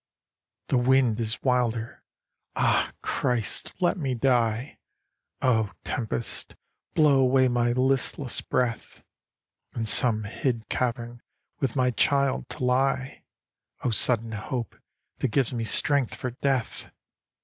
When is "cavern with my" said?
10.69-11.91